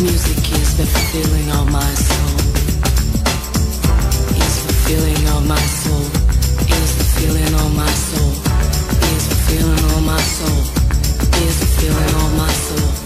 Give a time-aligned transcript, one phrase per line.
[0.00, 2.38] Music is fulfilling all my soul.
[4.42, 6.06] Is fulfilling all my soul.
[6.78, 6.90] Is
[7.70, 8.32] my soul.
[9.12, 10.60] Is fulfilling all my soul.
[11.46, 11.56] Is
[12.36, 13.01] my soul.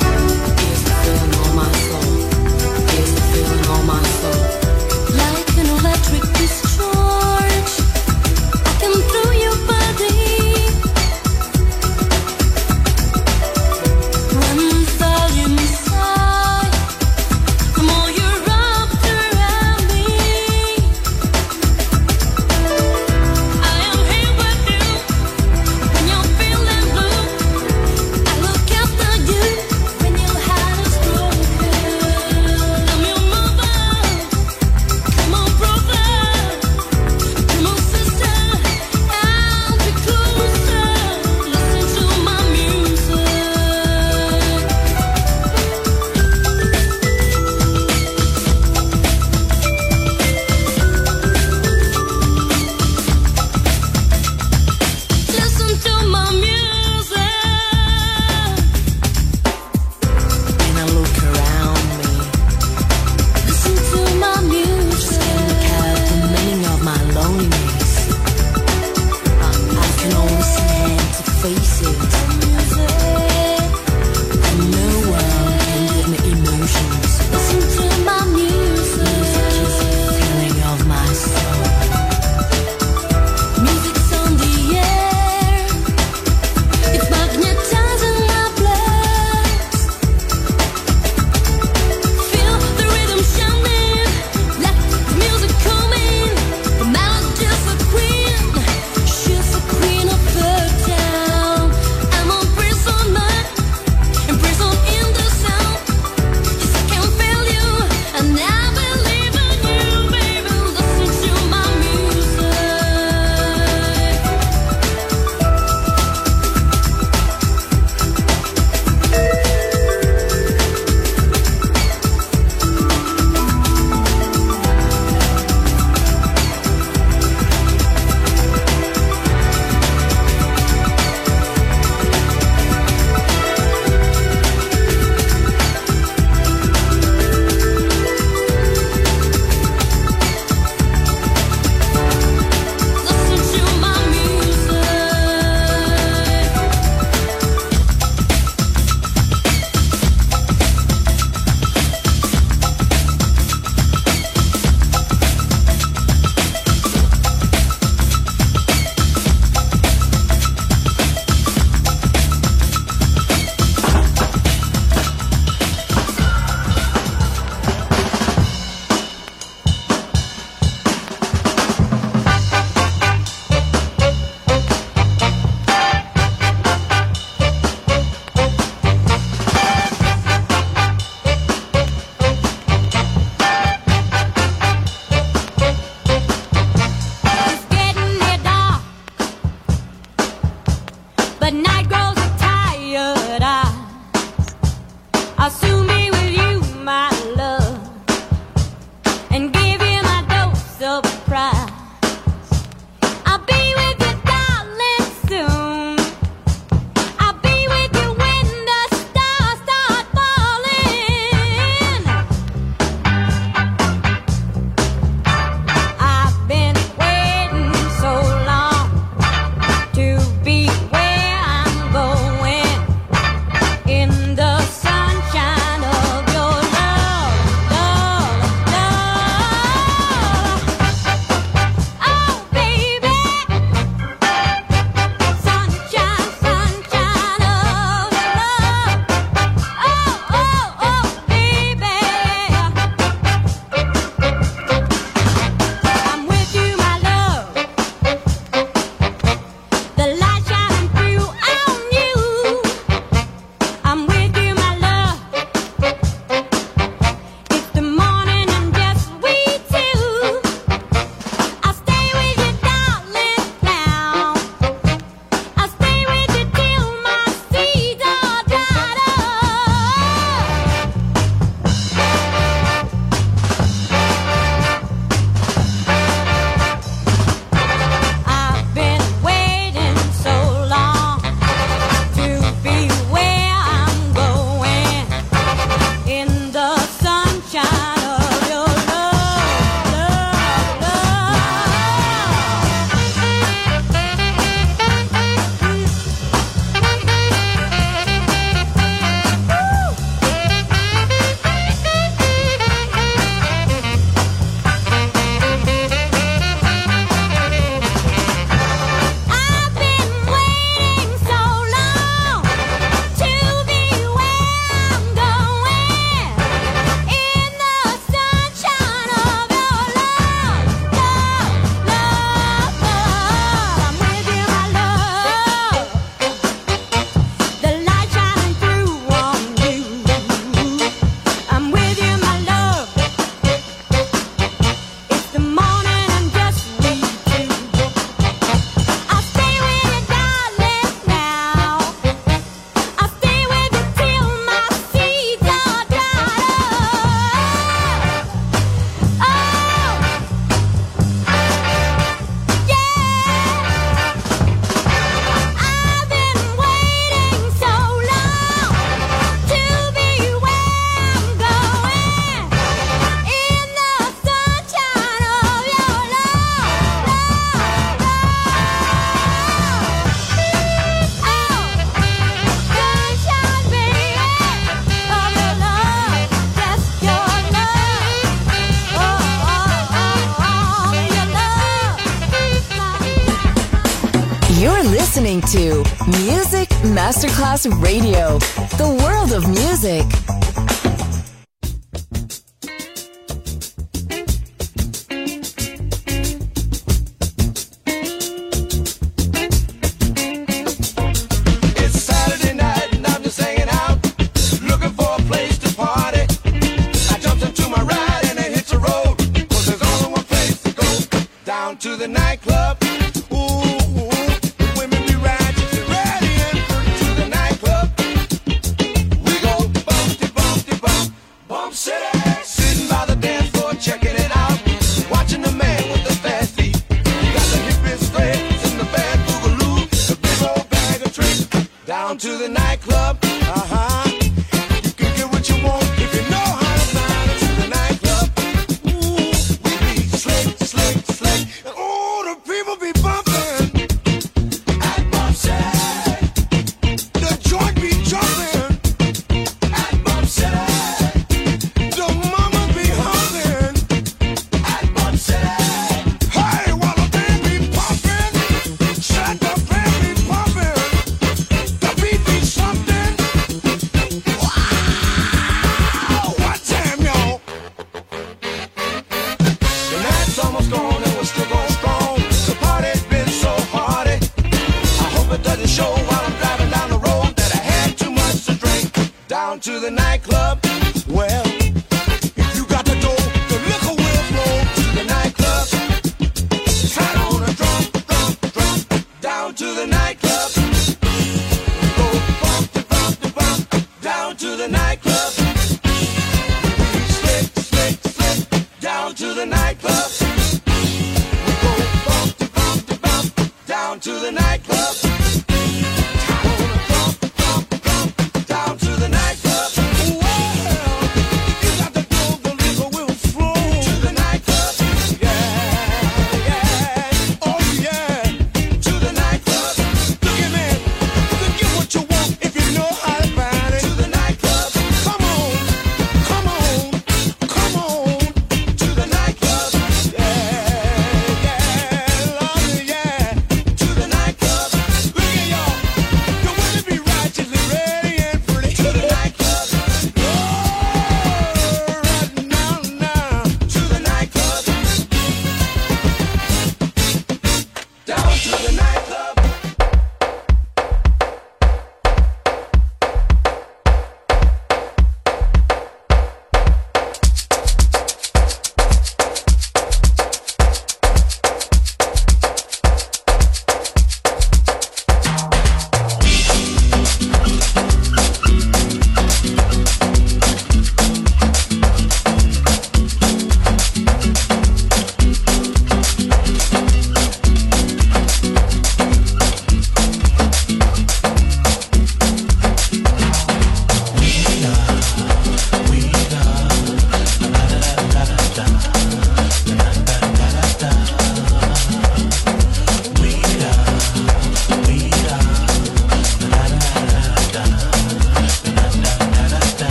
[389.87, 390.16] Music.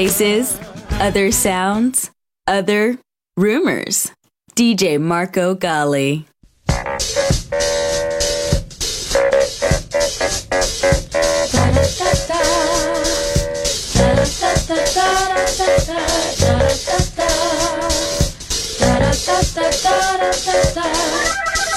[0.00, 0.58] Places,
[0.92, 2.10] other sounds,
[2.46, 2.98] other
[3.36, 4.10] rumors.
[4.56, 6.26] DJ Marco Gally.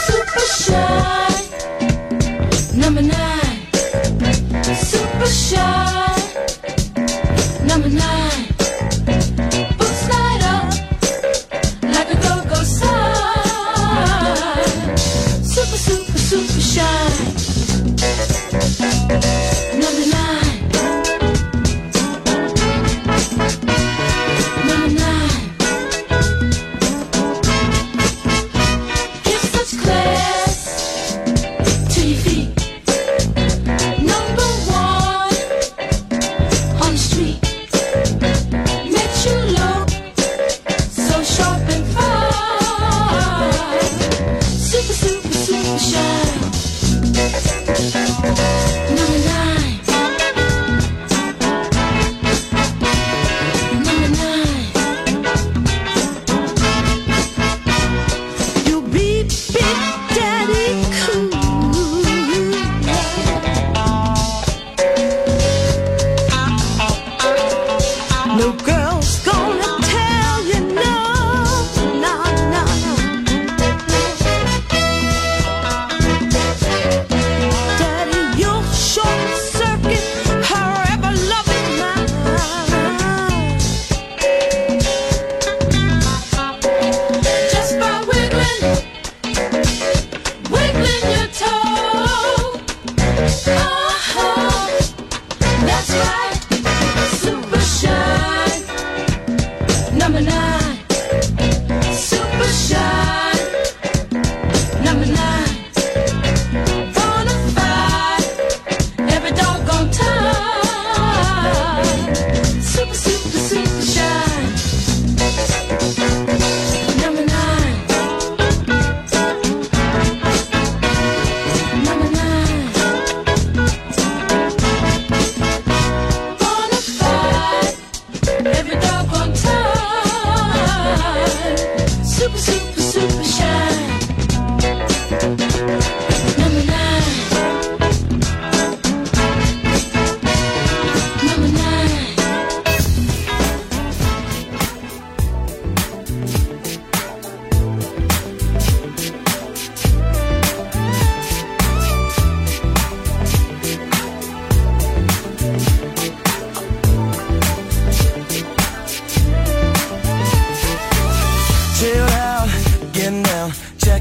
[0.07, 1.32] Super shy.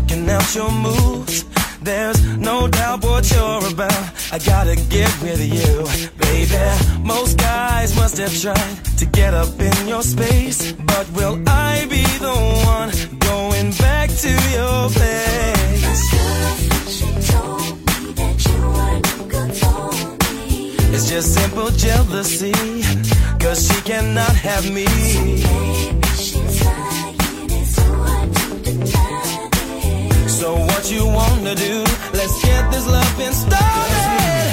[0.03, 1.45] Checking out your moves.
[1.83, 4.11] There's no doubt what you're about.
[4.33, 5.87] I gotta get with you,
[6.19, 7.03] baby.
[7.03, 12.05] Most guys must have tried to get up in your space, but will I be
[12.19, 12.35] the
[12.67, 16.13] one going back to your place?
[20.95, 22.53] It's just simple jealousy,
[23.41, 26.02] cause she cannot have me.
[31.13, 31.85] Wanna do?
[32.13, 34.53] Let's get this loving started.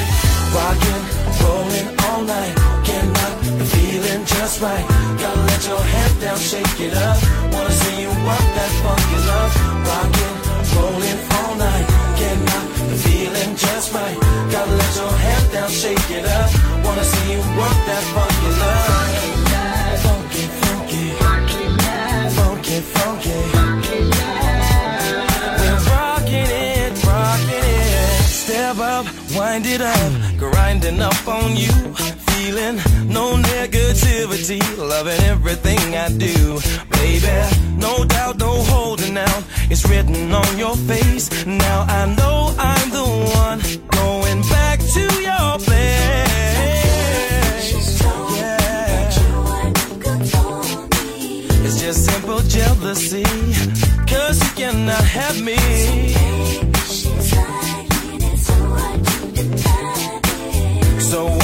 [0.56, 1.04] Rockin',
[1.42, 2.56] rollin' all night.
[2.84, 4.86] Cannot be feeling just right.
[5.22, 7.18] Gotta let your head down, shake it up.
[7.54, 9.54] Wanna see you work that funky love.
[9.90, 10.38] Rockin',
[10.76, 11.86] rollin' all night.
[12.20, 14.18] Cannot be feeling just right.
[14.52, 16.50] Gotta let your head down, shake it up.
[16.86, 18.29] Wanna see you work that funky
[30.80, 31.72] grinding up on you.
[32.30, 36.60] Feeling no negativity, loving everything I do.
[36.92, 37.28] Baby,
[37.78, 39.44] no doubt, no holding out.
[39.70, 41.46] It's written on your face.
[41.46, 43.04] Now I know I'm the
[43.36, 46.00] one going back to your place.
[48.38, 49.10] Yeah.
[51.66, 53.24] It's just simple jealousy.
[54.08, 56.29] Cause you cannot have me.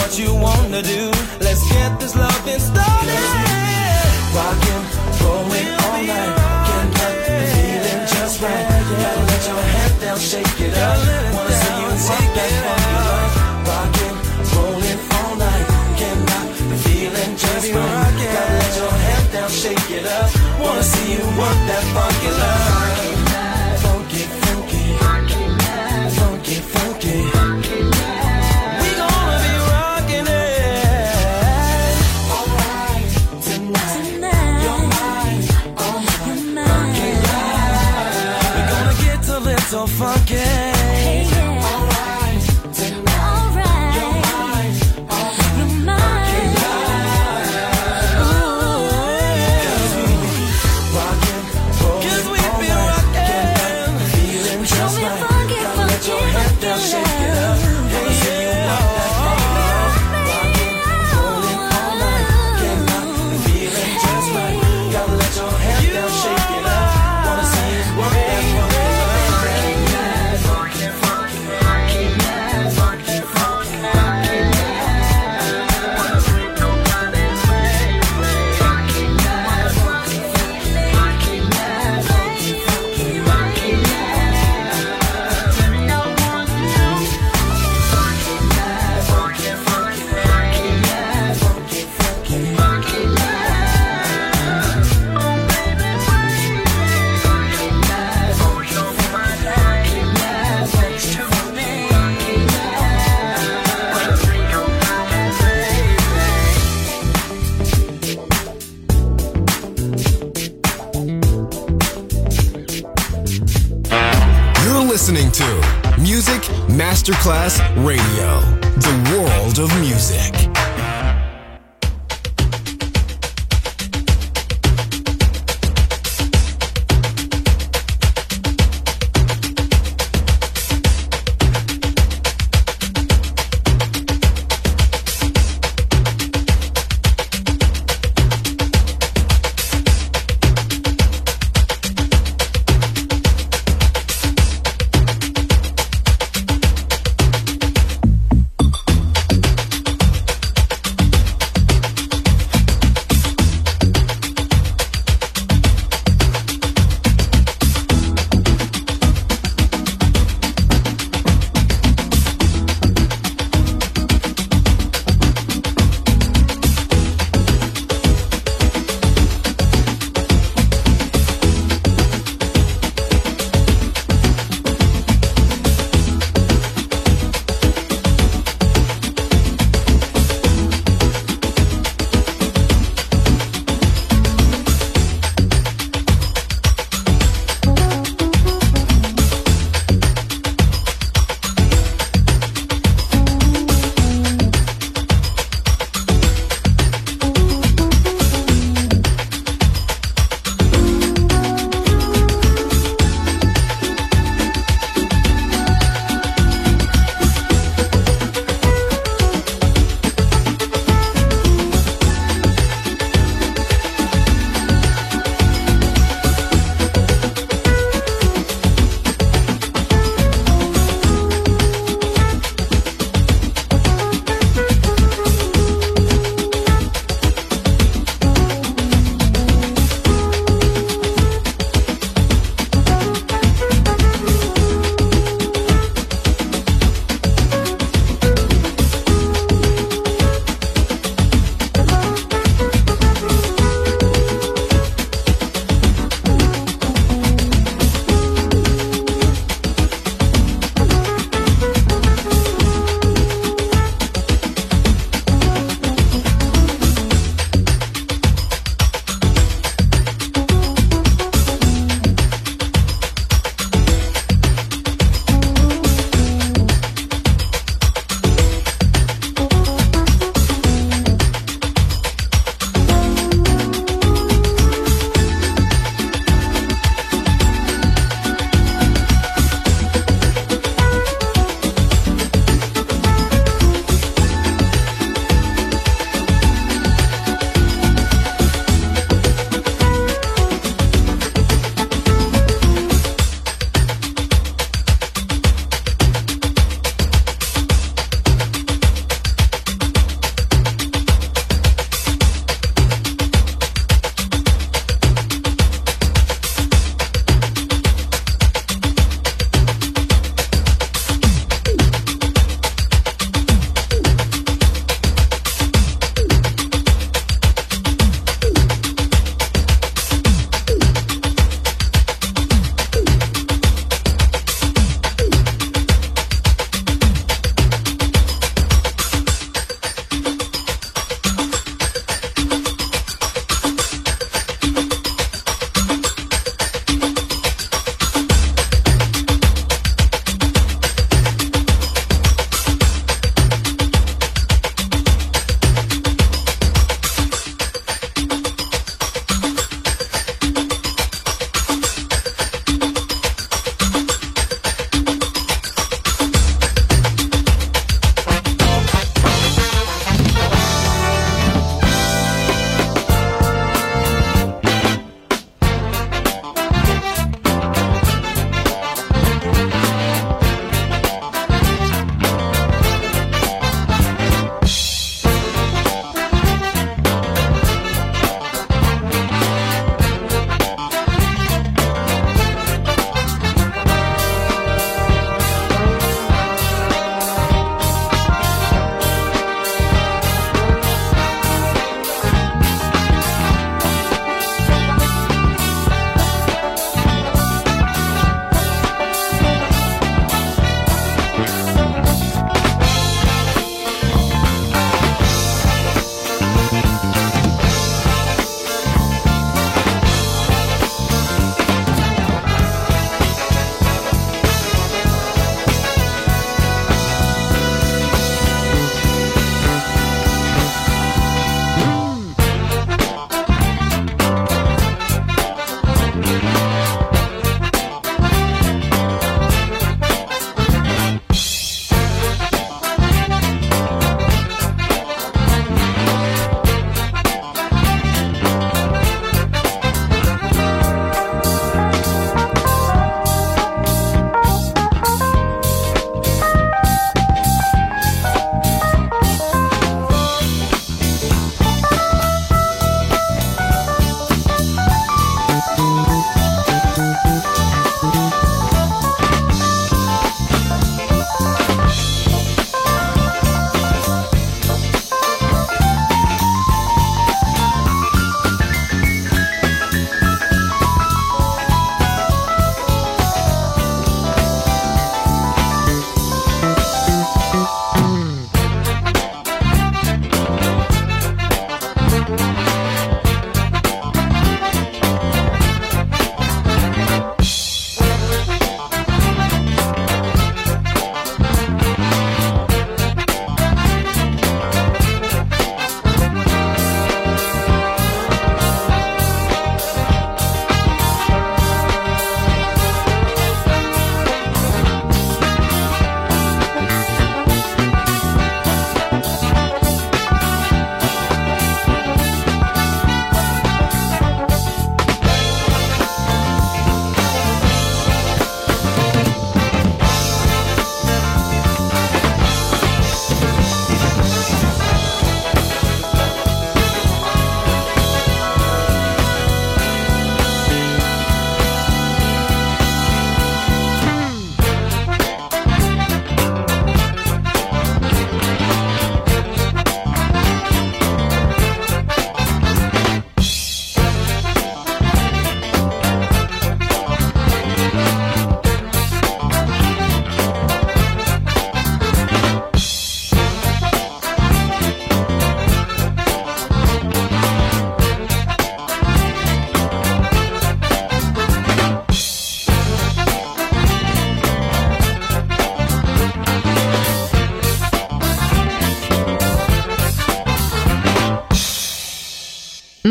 [0.06, 1.10] What you wanna do?
[1.42, 3.26] Let's get this loving started.
[4.38, 4.86] Rockin',
[5.22, 6.34] rollin' all night.
[6.68, 8.66] Can't let the feeling just right.
[9.02, 10.98] Gotta let your head down, shake it up.
[11.34, 13.32] Wanna see you rock that funky love.
[13.70, 14.18] Rockin',
[14.54, 15.68] rollin' all night.
[16.00, 18.14] Can't let the feeling just right.
[18.36, 20.30] Gotta let your head down, shake it up.
[20.62, 22.75] Wanna see you work that funky love.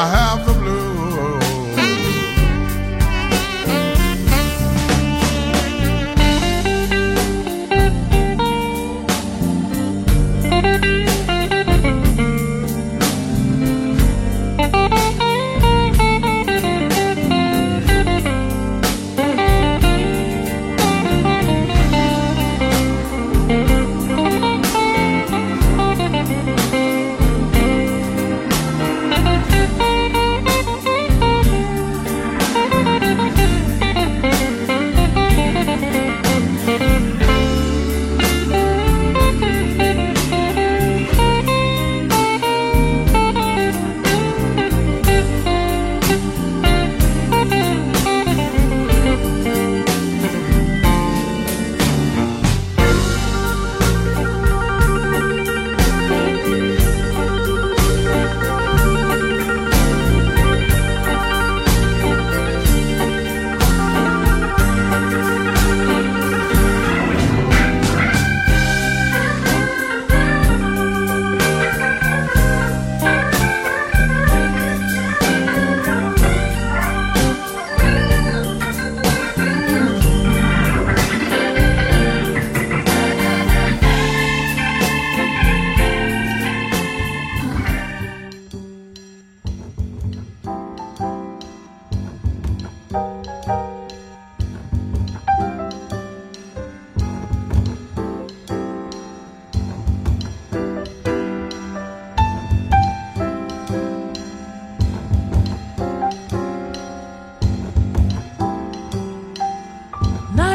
[0.00, 0.49] I have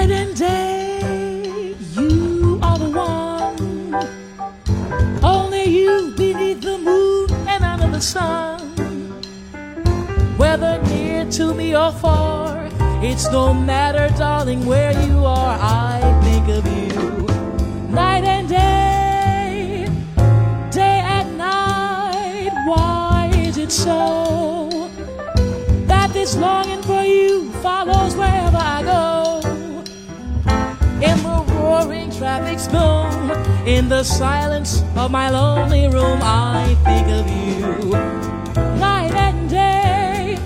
[0.05, 3.95] Night and day, you are the one.
[5.23, 8.59] Only you beneath the moon and under the sun.
[10.37, 12.69] Whether near to me or far,
[13.01, 15.57] it's no matter, darling, where you are.
[15.59, 17.25] I think of you.
[17.89, 19.87] Night and day,
[20.69, 22.51] day and night.
[22.67, 24.87] Why is it so
[25.87, 29.14] that this longing for you follows wherever I go?
[31.09, 33.31] in the roaring traffic's boom.
[33.65, 37.89] In the silence of my lonely room, I think of you.
[38.79, 40.37] Night and day,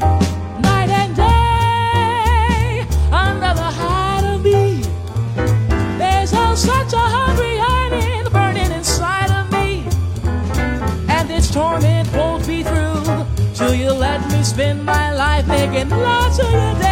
[0.69, 4.81] night and day, under the hide of me.
[5.97, 9.83] There's oh, such a hungry yearning burning inside of me.
[11.09, 16.39] And this torment won't be through till you let me spend my life making lots
[16.39, 16.88] of your day.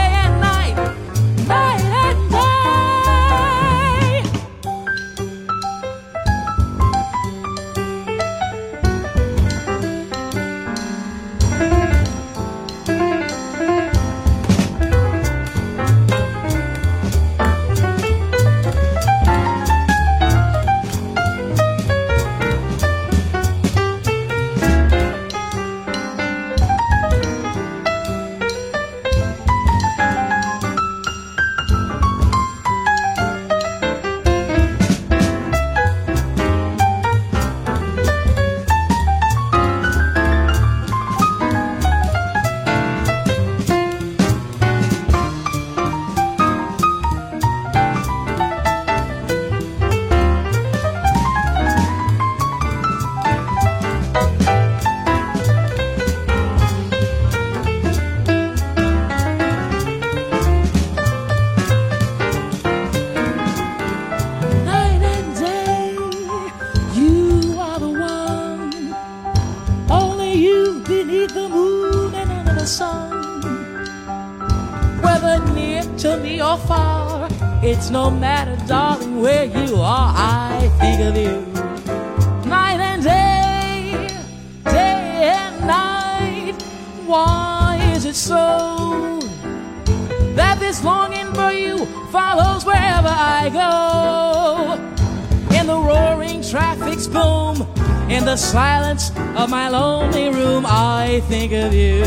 [98.58, 102.02] Silence of my lonely room, I think of you.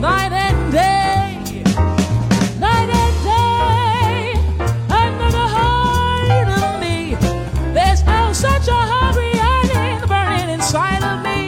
[0.00, 1.62] Night and day,
[2.66, 4.32] night and day,
[5.02, 6.96] under the heart of me,
[7.76, 11.40] there's oh such a hungry yearning burning inside of me.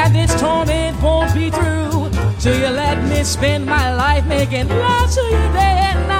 [0.00, 5.10] And this torment won't be through till you let me spend my life making love
[5.14, 6.19] to you day and night, night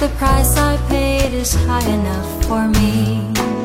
[0.00, 3.59] the price I paid is high enough for me.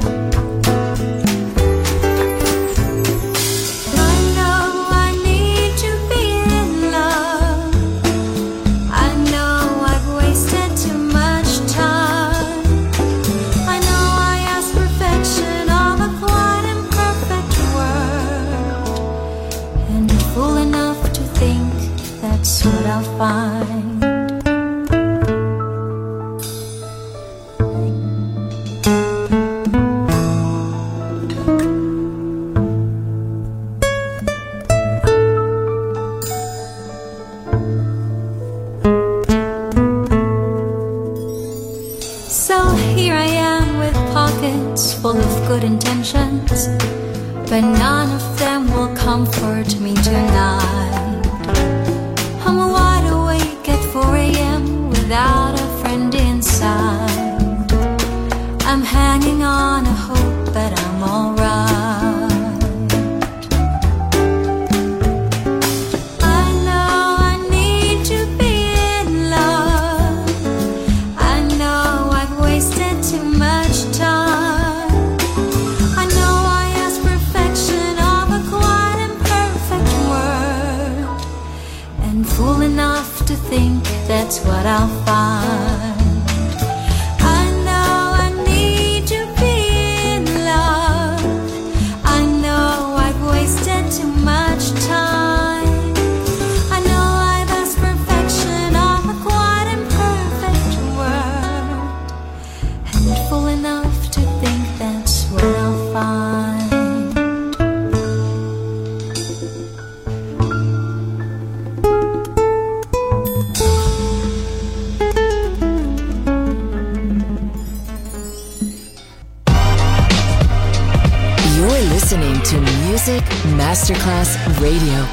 [123.08, 123.24] Music
[123.56, 125.06] Masterclass Radio.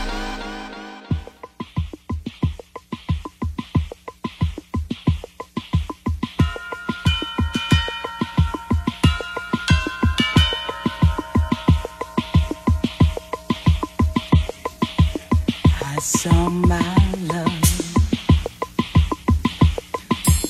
[15.82, 16.80] I saw my
[17.28, 17.60] love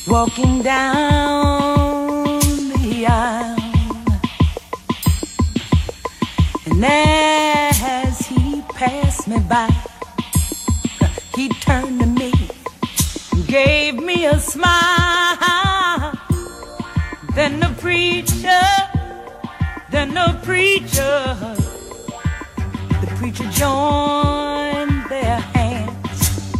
[0.06, 1.01] walking down
[20.12, 21.36] no preacher.
[23.00, 26.52] The preacher joined their hands.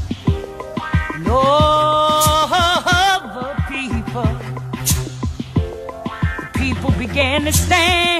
[1.20, 1.40] No
[2.52, 4.30] other people.
[6.40, 8.11] The people began to stand.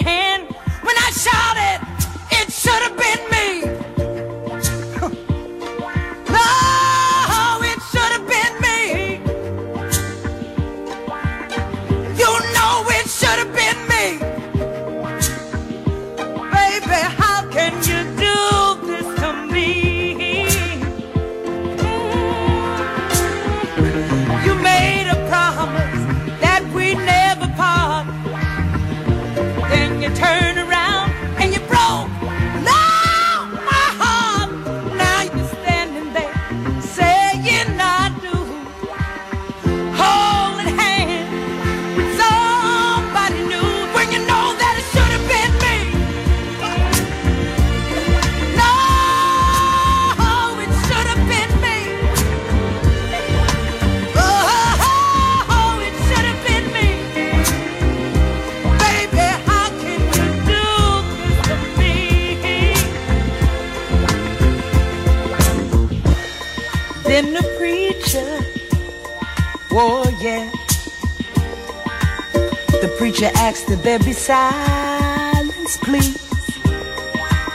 [73.22, 76.16] you ask the baby silence, please?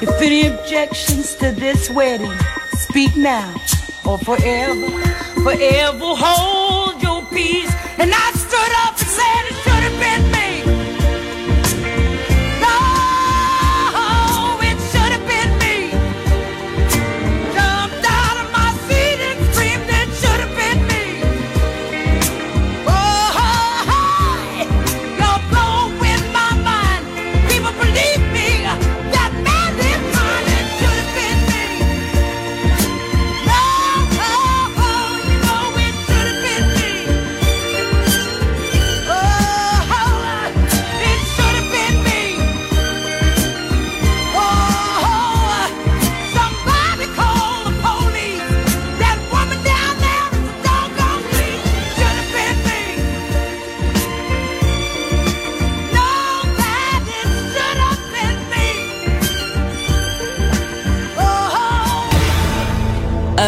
[0.02, 2.32] If any objections to this wedding,
[2.78, 3.54] speak now
[4.06, 4.90] or forever,
[5.44, 7.74] forever hold your peace.
[7.98, 8.97] And I stood up.